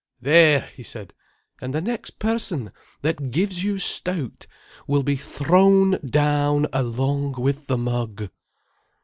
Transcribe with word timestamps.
"There!" 0.19 0.61
he 0.61 0.81
said. 0.81 1.13
"And 1.61 1.75
the 1.75 1.79
next 1.79 2.17
person 2.17 2.71
that 3.03 3.29
gives 3.29 3.63
you 3.63 3.77
stout 3.77 4.47
will 4.87 5.03
be 5.03 5.15
thrown 5.15 5.99
down 6.03 6.65
along 6.73 7.33
with 7.33 7.67
the 7.67 7.77
mug." 7.77 8.29